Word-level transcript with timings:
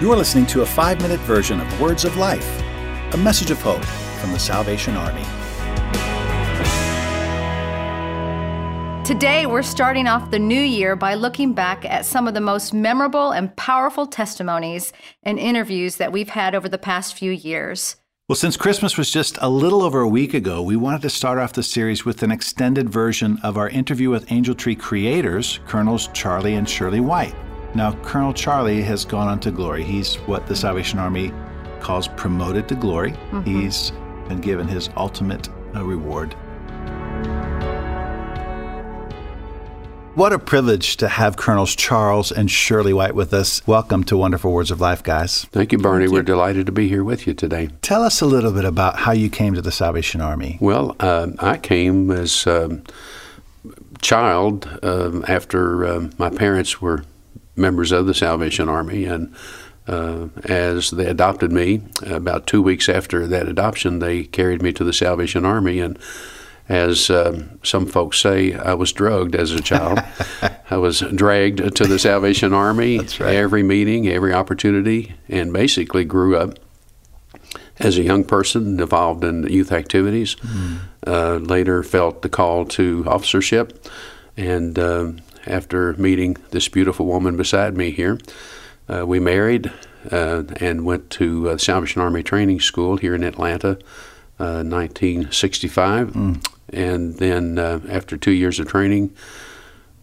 You 0.00 0.12
are 0.12 0.16
listening 0.16 0.46
to 0.46 0.62
a 0.62 0.66
five 0.66 1.00
minute 1.02 1.18
version 1.22 1.58
of 1.58 1.80
Words 1.80 2.04
of 2.04 2.16
Life, 2.16 2.62
a 3.14 3.16
message 3.16 3.50
of 3.50 3.60
hope 3.60 3.84
from 4.20 4.30
the 4.30 4.38
Salvation 4.38 4.94
Army. 4.94 5.24
Today, 9.04 9.46
we're 9.46 9.62
starting 9.62 10.06
off 10.06 10.30
the 10.30 10.38
new 10.38 10.60
year 10.60 10.94
by 10.94 11.14
looking 11.14 11.52
back 11.52 11.84
at 11.84 12.06
some 12.06 12.28
of 12.28 12.34
the 12.34 12.40
most 12.40 12.72
memorable 12.72 13.32
and 13.32 13.56
powerful 13.56 14.06
testimonies 14.06 14.92
and 15.24 15.36
interviews 15.36 15.96
that 15.96 16.12
we've 16.12 16.28
had 16.28 16.54
over 16.54 16.68
the 16.68 16.78
past 16.78 17.14
few 17.14 17.32
years. 17.32 17.96
Well, 18.28 18.36
since 18.36 18.56
Christmas 18.56 18.96
was 18.96 19.10
just 19.10 19.36
a 19.40 19.50
little 19.50 19.82
over 19.82 20.00
a 20.00 20.08
week 20.08 20.32
ago, 20.32 20.62
we 20.62 20.76
wanted 20.76 21.02
to 21.02 21.10
start 21.10 21.40
off 21.40 21.54
the 21.54 21.64
series 21.64 22.04
with 22.04 22.22
an 22.22 22.30
extended 22.30 22.88
version 22.88 23.40
of 23.42 23.58
our 23.58 23.68
interview 23.68 24.10
with 24.10 24.30
Angel 24.30 24.54
Tree 24.54 24.76
creators, 24.76 25.58
Colonels 25.66 26.08
Charlie 26.12 26.54
and 26.54 26.68
Shirley 26.68 27.00
White. 27.00 27.34
Now, 27.74 27.92
Colonel 28.02 28.32
Charlie 28.32 28.82
has 28.82 29.04
gone 29.04 29.28
on 29.28 29.40
to 29.40 29.50
glory. 29.50 29.84
He's 29.84 30.16
what 30.26 30.46
the 30.46 30.56
Salvation 30.56 30.98
Army 30.98 31.32
calls 31.80 32.08
promoted 32.08 32.68
to 32.68 32.74
glory. 32.74 33.12
Mm-hmm. 33.12 33.42
He's 33.42 33.92
been 34.28 34.40
given 34.40 34.66
his 34.66 34.90
ultimate 34.96 35.48
uh, 35.74 35.84
reward 35.84 36.34
What 40.18 40.32
a 40.32 40.38
privilege 40.40 40.96
to 40.96 41.06
have 41.06 41.36
Colonels 41.36 41.76
Charles 41.76 42.32
and 42.32 42.50
Shirley 42.50 42.92
White 42.92 43.14
with 43.14 43.32
us. 43.32 43.64
Welcome 43.68 44.02
to 44.02 44.16
Wonderful 44.16 44.52
Words 44.52 44.72
of 44.72 44.80
Life, 44.80 45.00
guys. 45.04 45.44
Thank 45.52 45.70
you, 45.70 45.78
Barney. 45.78 46.06
Thank 46.06 46.10
you. 46.10 46.14
We're 46.14 46.22
delighted 46.24 46.66
to 46.66 46.72
be 46.72 46.88
here 46.88 47.04
with 47.04 47.28
you 47.28 47.34
today. 47.34 47.68
Tell 47.82 48.02
us 48.02 48.20
a 48.20 48.26
little 48.26 48.50
bit 48.50 48.64
about 48.64 48.98
how 48.98 49.12
you 49.12 49.30
came 49.30 49.54
to 49.54 49.62
the 49.62 49.70
Salvation 49.70 50.20
Army. 50.20 50.58
Well, 50.60 50.96
uh, 50.98 51.28
I 51.38 51.56
came 51.56 52.10
as 52.10 52.48
a 52.48 52.64
um, 52.64 52.82
child 54.02 54.68
uh, 54.82 55.20
after 55.28 55.86
uh, 55.86 56.08
my 56.18 56.30
parents 56.30 56.82
were 56.82 57.04
members 57.58 57.92
of 57.92 58.06
the 58.06 58.14
Salvation 58.14 58.68
Army, 58.68 59.04
and 59.04 59.34
uh, 59.86 60.28
as 60.44 60.90
they 60.90 61.06
adopted 61.06 61.52
me, 61.52 61.82
about 62.06 62.46
two 62.46 62.62
weeks 62.62 62.88
after 62.88 63.26
that 63.26 63.48
adoption, 63.48 63.98
they 63.98 64.24
carried 64.24 64.62
me 64.62 64.72
to 64.72 64.84
the 64.84 64.92
Salvation 64.92 65.44
Army 65.44 65.80
and 65.80 65.98
as 66.68 67.08
um, 67.08 67.58
some 67.62 67.86
folks 67.86 68.20
say, 68.20 68.52
I 68.54 68.74
was 68.74 68.92
drugged 68.92 69.34
as 69.34 69.52
a 69.52 69.62
child. 69.62 70.00
I 70.70 70.76
was 70.76 71.00
dragged 71.00 71.76
to 71.76 71.86
the 71.86 71.98
Salvation 71.98 72.52
Army 72.52 72.98
right. 73.20 73.34
every 73.34 73.62
meeting, 73.62 74.06
every 74.08 74.34
opportunity, 74.34 75.14
and 75.28 75.52
basically 75.52 76.04
grew 76.04 76.36
up 76.36 76.58
as 77.78 77.96
a 77.96 78.02
young 78.02 78.24
person 78.24 78.78
involved 78.78 79.24
in 79.24 79.46
youth 79.46 79.72
activities. 79.72 80.34
Mm. 80.36 80.78
Uh, 81.06 81.34
later, 81.36 81.82
felt 81.82 82.20
the 82.20 82.28
call 82.28 82.66
to 82.66 83.04
officership, 83.06 83.86
and 84.36 84.78
uh, 84.78 85.12
after 85.48 85.94
meeting 85.94 86.36
this 86.50 86.68
beautiful 86.68 87.06
woman 87.06 87.36
beside 87.36 87.76
me 87.76 87.90
here, 87.90 88.18
uh, 88.88 89.06
we 89.06 89.20
married 89.20 89.72
uh, 90.10 90.44
and 90.60 90.84
went 90.84 91.10
to 91.10 91.44
the 91.44 91.58
Salvation 91.58 92.00
Army 92.00 92.22
Training 92.22 92.60
School 92.60 92.96
here 92.96 93.14
in 93.14 93.24
Atlanta. 93.24 93.78
1965, 94.38 96.08
uh, 96.08 96.18
mm 96.18 96.54
and 96.70 97.14
then 97.16 97.58
uh, 97.58 97.80
after 97.88 98.16
two 98.16 98.30
years 98.30 98.60
of 98.60 98.68
training, 98.68 99.14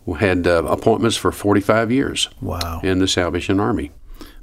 we 0.05 0.19
had 0.19 0.47
uh, 0.47 0.63
appointments 0.65 1.17
for 1.17 1.31
45 1.31 1.91
years. 1.91 2.29
Wow! 2.41 2.79
In 2.83 2.99
the 2.99 3.07
Salvation 3.07 3.59
Army. 3.59 3.91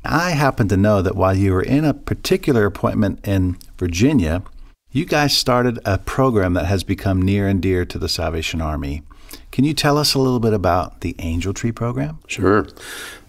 I 0.05 0.31
happen 0.31 0.69
to 0.69 0.77
know 0.77 1.03
that 1.03 1.17
while 1.17 1.37
you 1.37 1.53
were 1.53 1.63
in 1.63 1.85
a 1.85 1.95
particular 1.95 2.67
appointment 2.67 3.27
in 3.27 3.57
Virginia, 3.79 4.43
you 4.91 5.05
guys 5.05 5.37
started 5.37 5.79
a 5.85 5.99
program 5.99 6.55
that 6.55 6.67
has 6.67 6.83
become 6.83 7.23
near 7.23 7.47
and 7.47 7.63
dear 7.63 7.85
to 7.85 7.99
the 7.99 8.09
Salvation 8.09 8.61
Army. 8.61 9.03
Can 9.51 9.65
you 9.65 9.75
tell 9.75 9.99
us 9.99 10.15
a 10.15 10.19
little 10.19 10.41
bit 10.41 10.53
about 10.53 11.01
the 11.01 11.15
Angel 11.19 11.53
Tree 11.53 11.73
program? 11.73 12.19
Sure. 12.27 12.67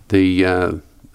The 0.09 0.45
uh, 0.45 0.71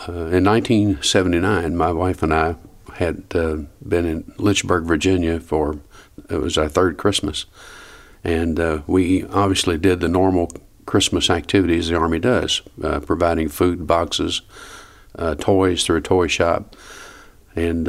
uh 0.06 0.12
in 0.30 0.44
1979, 0.44 1.76
my 1.76 1.92
wife 1.92 2.22
and 2.22 2.34
I 2.34 2.56
had 2.94 3.24
uh, 3.34 3.58
been 3.86 4.04
in 4.04 4.32
Lynchburg, 4.38 4.84
Virginia 4.84 5.40
for 5.40 5.78
it 6.28 6.36
was 6.36 6.58
our 6.58 6.68
third 6.68 6.98
Christmas, 6.98 7.46
and 8.24 8.58
uh, 8.58 8.82
we 8.86 9.24
obviously 9.24 9.78
did 9.78 10.00
the 10.00 10.08
normal 10.08 10.50
Christmas 10.84 11.30
activities 11.30 11.88
the 11.88 11.96
Army 11.96 12.18
does, 12.18 12.62
uh, 12.82 13.00
providing 13.00 13.48
food 13.48 13.86
boxes, 13.86 14.42
uh, 15.16 15.34
toys 15.36 15.84
through 15.84 15.98
a 15.98 16.02
toy 16.02 16.26
shop, 16.26 16.76
and 17.54 17.86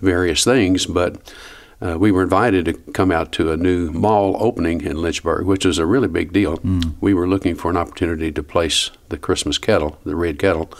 various 0.00 0.44
things. 0.44 0.86
But 0.86 1.32
uh, 1.80 1.96
we 1.98 2.10
were 2.10 2.22
invited 2.22 2.64
to 2.64 2.72
come 2.72 3.12
out 3.12 3.32
to 3.32 3.52
a 3.52 3.56
new 3.56 3.90
mall 3.90 4.36
opening 4.40 4.80
in 4.80 5.00
Lynchburg, 5.00 5.46
which 5.46 5.66
was 5.66 5.78
a 5.78 5.86
really 5.86 6.08
big 6.08 6.32
deal. 6.32 6.56
Mm. 6.58 6.94
We 7.00 7.12
were 7.12 7.28
looking 7.28 7.54
for 7.54 7.70
an 7.70 7.76
opportunity 7.76 8.32
to 8.32 8.42
place 8.42 8.90
the 9.08 9.18
Christmas 9.18 9.58
kettle, 9.58 9.98
the 10.04 10.16
red 10.16 10.38
kettle, 10.38 10.70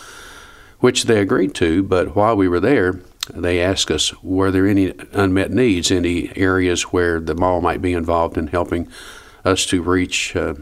which 0.80 1.04
they 1.04 1.20
agreed 1.20 1.54
to. 1.56 1.82
But 1.82 2.16
while 2.16 2.34
we 2.34 2.48
were 2.48 2.60
there, 2.60 3.00
they 3.34 3.60
asked 3.60 3.90
us 3.90 4.14
were 4.22 4.50
there 4.50 4.66
any 4.66 4.94
unmet 5.12 5.50
needs, 5.50 5.90
any 5.90 6.34
areas 6.36 6.82
where 6.84 7.20
the 7.20 7.34
mall 7.34 7.60
might 7.60 7.82
be 7.82 7.92
involved 7.92 8.38
in 8.38 8.46
helping 8.46 8.88
us 9.44 9.66
to 9.66 9.82
reach 9.82 10.34
uh, 10.34 10.54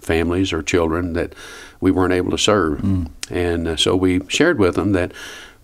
families 0.00 0.52
or 0.52 0.62
children 0.62 1.14
that 1.14 1.34
we 1.80 1.90
weren't 1.90 2.12
able 2.12 2.30
to 2.30 2.38
serve. 2.38 2.80
Mm. 2.80 3.10
And 3.30 3.68
uh, 3.68 3.76
so 3.76 3.96
we 3.96 4.20
shared 4.28 4.58
with 4.58 4.74
them 4.74 4.92
that 4.92 5.12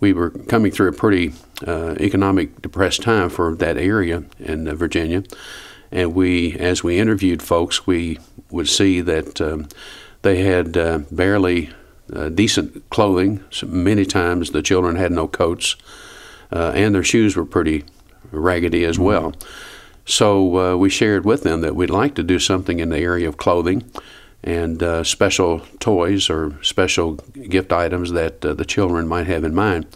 we 0.04 0.12
were 0.12 0.28
coming 0.28 0.70
through 0.70 0.88
a 0.88 0.92
pretty 0.92 1.32
uh, 1.66 1.94
economic 1.98 2.60
depressed 2.60 3.00
time 3.00 3.30
for 3.30 3.54
that 3.54 3.78
area 3.78 4.22
in 4.38 4.68
uh, 4.68 4.74
Virginia. 4.74 5.22
And 5.90 6.14
we, 6.14 6.58
as 6.58 6.84
we 6.84 6.98
interviewed 6.98 7.42
folks, 7.42 7.86
we 7.86 8.18
would 8.50 8.68
see 8.68 9.00
that 9.00 9.40
um, 9.40 9.66
they 10.20 10.42
had 10.42 10.76
uh, 10.76 10.98
barely 11.10 11.70
uh, 12.12 12.28
decent 12.28 12.90
clothing. 12.90 13.42
So 13.48 13.66
many 13.66 14.04
times 14.04 14.50
the 14.50 14.60
children 14.60 14.96
had 14.96 15.10
no 15.10 15.26
coats 15.26 15.74
uh, 16.52 16.72
and 16.74 16.94
their 16.94 17.02
shoes 17.02 17.34
were 17.34 17.46
pretty 17.46 17.84
raggedy 18.30 18.84
as 18.84 18.98
well. 18.98 19.32
So 20.04 20.28
uh, 20.58 20.76
we 20.76 20.90
shared 20.90 21.24
with 21.24 21.44
them 21.44 21.62
that 21.62 21.74
we'd 21.74 21.88
like 21.88 22.14
to 22.16 22.22
do 22.22 22.38
something 22.38 22.78
in 22.78 22.90
the 22.90 22.98
area 22.98 23.26
of 23.26 23.38
clothing 23.38 23.90
and 24.44 24.82
uh, 24.82 25.02
special 25.02 25.60
toys 25.80 26.30
or 26.30 26.62
special 26.62 27.14
gift 27.48 27.72
items 27.72 28.12
that 28.12 28.44
uh, 28.44 28.52
the 28.52 28.64
children 28.64 29.08
might 29.08 29.26
have 29.26 29.42
in 29.42 29.54
mind. 29.54 29.86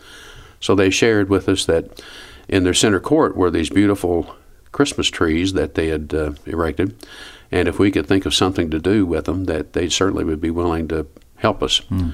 So 0.59 0.75
they 0.75 0.91
shared 0.91 1.29
with 1.29 1.49
us 1.49 1.67
that 1.67 2.03
in 2.49 2.65
their 2.65 2.75
center 2.75 2.99
court 2.99 3.37
were 3.37 3.51
these 3.51 3.71
beautiful 3.71 4.35
Christmas 4.73 5.09
trees 5.09 5.53
that 5.53 5.75
they 5.75 5.89
had 5.89 6.15
uh, 6.15 6.33
erected, 6.47 6.97
and 7.51 7.69
if 7.69 7.79
we 7.79 7.91
could 7.91 8.07
think 8.07 8.27
of 8.27 8.35
something 8.35 8.71
to 8.71 8.79
do 8.79 9.07
with 9.07 9.27
them, 9.27 9.45
that 9.45 9.73
they 9.75 9.89
certainly 9.89 10.25
would 10.25 10.41
be 10.41 10.51
willing 10.51 10.89
to 10.89 11.07
help 11.37 11.63
us. 11.63 11.81
Mm. 11.91 12.13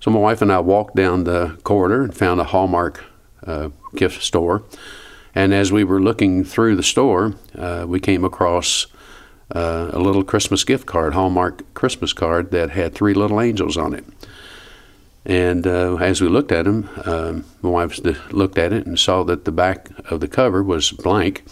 So 0.00 0.10
my 0.10 0.18
wife 0.18 0.42
and 0.42 0.52
I 0.52 0.58
walked 0.58 0.96
down 0.96 1.24
the 1.24 1.58
corridor 1.62 2.02
and 2.02 2.14
found 2.14 2.40
a 2.40 2.44
Hallmark 2.44 3.04
uh, 3.46 3.70
gift 3.94 4.22
store. 4.22 4.62
And 5.34 5.52
as 5.52 5.72
we 5.72 5.84
were 5.84 6.00
looking 6.00 6.44
through 6.44 6.76
the 6.76 6.82
store, 6.82 7.34
uh, 7.56 7.84
we 7.88 8.00
came 8.00 8.24
across 8.24 8.86
uh, 9.54 9.90
a 9.92 9.98
little 9.98 10.24
Christmas 10.24 10.64
gift 10.64 10.86
card, 10.86 11.14
Hallmark 11.14 11.74
Christmas 11.74 12.12
card, 12.12 12.50
that 12.50 12.70
had 12.70 12.94
three 12.94 13.14
little 13.14 13.40
angels 13.40 13.76
on 13.76 13.94
it. 13.94 14.04
And 15.24 15.66
uh, 15.66 15.96
as 15.96 16.20
we 16.20 16.28
looked 16.28 16.52
at 16.52 16.66
them, 16.66 16.88
um, 17.04 17.44
my 17.60 17.68
wife 17.68 17.98
looked 18.32 18.58
at 18.58 18.72
it 18.72 18.86
and 18.86 18.98
saw 18.98 19.24
that 19.24 19.44
the 19.44 19.52
back 19.52 19.90
of 20.10 20.20
the 20.20 20.28
cover 20.28 20.62
was 20.62 20.92
blank. 20.92 21.44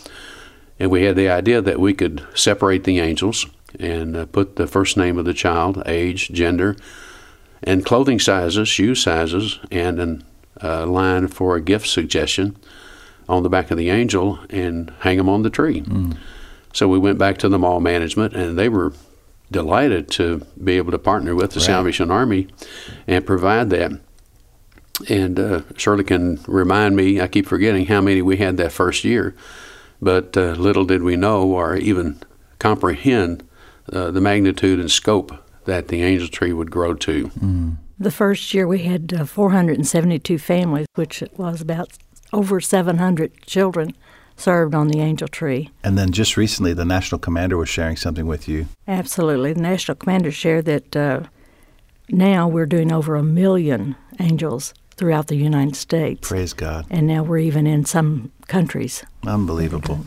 And 0.78 0.90
we 0.90 1.04
had 1.04 1.16
the 1.16 1.28
idea 1.28 1.60
that 1.60 1.80
we 1.80 1.92
could 1.92 2.24
separate 2.34 2.84
the 2.84 3.00
angels 3.00 3.46
and 3.78 4.16
uh, 4.16 4.26
put 4.26 4.56
the 4.56 4.68
first 4.68 4.96
name 4.96 5.18
of 5.18 5.24
the 5.24 5.34
child, 5.34 5.82
age, 5.86 6.28
gender, 6.30 6.76
and 7.62 7.84
clothing 7.84 8.20
sizes, 8.20 8.68
shoe 8.68 8.94
sizes, 8.94 9.58
and 9.70 9.98
an 9.98 10.24
uh, 10.62 10.86
line 10.86 11.26
for 11.26 11.56
a 11.56 11.60
gift 11.60 11.88
suggestion 11.88 12.56
on 13.28 13.42
the 13.42 13.48
back 13.48 13.70
of 13.70 13.78
the 13.78 13.90
angel 13.90 14.38
and 14.50 14.92
hang 15.00 15.16
them 15.16 15.28
on 15.28 15.42
the 15.42 15.50
tree. 15.50 15.80
Mm. 15.80 16.16
So 16.74 16.88
we 16.88 16.98
went 16.98 17.18
back 17.18 17.38
to 17.38 17.48
the 17.48 17.58
mall 17.58 17.80
management, 17.80 18.34
and 18.34 18.58
they 18.58 18.68
were 18.68 18.92
delighted 19.50 20.10
to 20.10 20.44
be 20.62 20.76
able 20.76 20.90
to 20.90 20.98
partner 20.98 21.34
with 21.34 21.52
the 21.52 21.60
right. 21.60 21.66
Salvation 21.66 22.10
Army 22.10 22.48
and 23.06 23.24
provide 23.24 23.70
that. 23.70 23.92
And 25.08 25.38
uh, 25.38 25.62
Shirley 25.76 26.04
can 26.04 26.40
remind 26.46 26.96
me, 26.96 27.20
I 27.20 27.28
keep 27.28 27.46
forgetting 27.46 27.86
how 27.86 28.00
many 28.00 28.22
we 28.22 28.38
had 28.38 28.56
that 28.56 28.72
first 28.72 29.04
year, 29.04 29.34
but 30.02 30.36
uh, 30.36 30.52
little 30.52 30.84
did 30.84 31.02
we 31.02 31.16
know 31.16 31.44
or 31.44 31.76
even 31.76 32.20
comprehend 32.58 33.48
uh, 33.92 34.10
the 34.10 34.20
magnitude 34.20 34.80
and 34.80 34.90
scope 34.90 35.32
that 35.66 35.88
the 35.88 36.02
angel 36.02 36.28
tree 36.28 36.52
would 36.52 36.70
grow 36.70 36.94
to. 36.94 37.28
Mm. 37.28 37.76
The 37.98 38.10
first 38.10 38.52
year 38.52 38.66
we 38.66 38.80
had 38.80 39.14
uh, 39.14 39.24
472 39.24 40.38
families, 40.38 40.86
which 40.94 41.22
was 41.36 41.60
about 41.60 41.92
over 42.32 42.60
700 42.60 43.42
children 43.42 43.94
served 44.36 44.74
on 44.74 44.88
the 44.88 45.00
Angel 45.00 45.28
Tree. 45.28 45.70
And 45.82 45.96
then 45.96 46.10
just 46.10 46.36
recently, 46.36 46.72
the 46.72 46.84
National 46.84 47.18
Commander 47.18 47.56
was 47.56 47.68
sharing 47.68 47.96
something 47.96 48.26
with 48.26 48.48
you. 48.48 48.66
Absolutely. 48.86 49.52
The 49.52 49.60
National 49.60 49.94
Commander 49.94 50.30
shared 50.30 50.64
that 50.66 50.96
uh, 50.96 51.20
now 52.08 52.48
we're 52.48 52.66
doing 52.66 52.92
over 52.92 53.16
a 53.16 53.22
million 53.22 53.96
angels 54.20 54.74
throughout 54.96 55.26
the 55.28 55.36
United 55.36 55.76
States. 55.76 56.28
Praise 56.28 56.52
God. 56.52 56.86
And 56.90 57.06
now 57.06 57.22
we're 57.22 57.38
even 57.38 57.66
in 57.66 57.84
some 57.84 58.30
countries. 58.46 59.04
Unbelievable. 59.26 60.06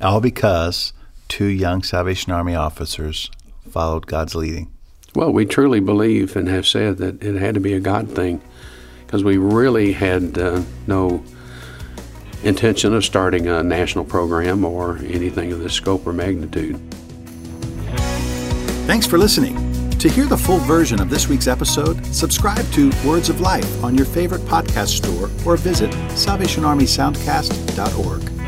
All 0.00 0.20
because 0.20 0.92
two 1.28 1.46
young 1.46 1.82
Salvation 1.82 2.32
Army 2.32 2.54
officers 2.54 3.30
followed 3.70 4.06
God's 4.06 4.34
leading. 4.34 4.70
Well, 5.14 5.32
we 5.32 5.44
truly 5.44 5.80
believe 5.80 6.36
and 6.36 6.48
have 6.48 6.66
said 6.66 6.98
that 6.98 7.22
it 7.22 7.36
had 7.36 7.54
to 7.54 7.60
be 7.60 7.74
a 7.74 7.80
God 7.80 8.10
thing 8.10 8.40
because 9.06 9.22
we 9.22 9.36
really 9.36 9.92
had 9.92 10.38
uh, 10.38 10.62
no 10.86 11.22
intention 12.44 12.94
of 12.94 13.04
starting 13.04 13.46
a 13.46 13.62
national 13.62 14.04
program 14.04 14.64
or 14.64 14.96
anything 14.98 15.52
of 15.52 15.60
this 15.60 15.74
scope 15.74 16.04
or 16.06 16.12
magnitude. 16.12 16.76
Thanks 18.86 19.06
for 19.06 19.18
listening. 19.18 19.56
To 19.98 20.08
hear 20.08 20.26
the 20.26 20.36
full 20.36 20.58
version 20.58 21.00
of 21.00 21.08
this 21.08 21.28
week's 21.28 21.46
episode, 21.46 22.04
subscribe 22.06 22.68
to 22.72 22.90
Words 23.06 23.28
of 23.28 23.40
Life 23.40 23.84
on 23.84 23.96
your 23.96 24.06
favorite 24.06 24.40
podcast 24.42 24.96
store 24.96 25.30
or 25.46 25.56
visit 25.56 25.92
SalvationArmySoundcast.org. 25.92 28.41